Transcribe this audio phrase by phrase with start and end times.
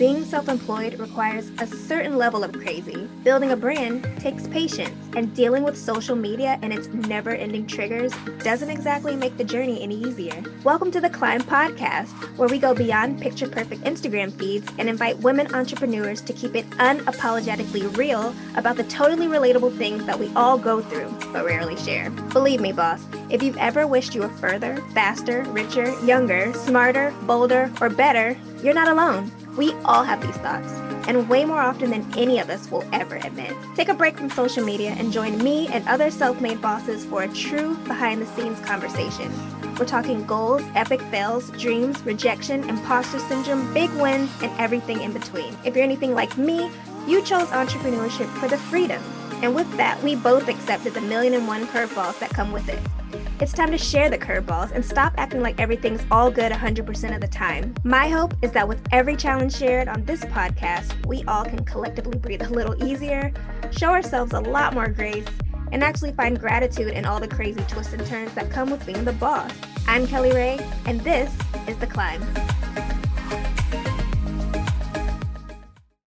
[0.00, 3.06] Being self employed requires a certain level of crazy.
[3.22, 8.14] Building a brand takes patience, and dealing with social media and its never ending triggers
[8.42, 10.42] doesn't exactly make the journey any easier.
[10.64, 12.08] Welcome to the Climb Podcast,
[12.38, 16.70] where we go beyond picture perfect Instagram feeds and invite women entrepreneurs to keep it
[16.70, 22.08] unapologetically real about the totally relatable things that we all go through but rarely share.
[22.32, 27.70] Believe me, boss, if you've ever wished you were further, faster, richer, younger, smarter, bolder,
[27.82, 29.30] or better, you're not alone.
[29.56, 30.72] We all have these thoughts,
[31.08, 33.54] and way more often than any of us will ever admit.
[33.74, 37.22] Take a break from social media and join me and other self made bosses for
[37.22, 39.32] a true behind the scenes conversation.
[39.76, 45.56] We're talking goals, epic fails, dreams, rejection, imposter syndrome, big wins, and everything in between.
[45.64, 46.70] If you're anything like me,
[47.06, 49.02] you chose entrepreneurship for the freedom.
[49.42, 52.78] And with that, we both accepted the million and one curveballs that come with it.
[53.40, 57.20] It's time to share the curveballs and stop acting like everything's all good 100% of
[57.22, 57.74] the time.
[57.84, 62.18] My hope is that with every challenge shared on this podcast, we all can collectively
[62.18, 63.32] breathe a little easier,
[63.70, 65.24] show ourselves a lot more grace,
[65.72, 69.04] and actually find gratitude in all the crazy twists and turns that come with being
[69.06, 69.50] the boss.
[69.86, 71.32] I'm Kelley Raye, and this
[71.66, 72.22] is The Climb.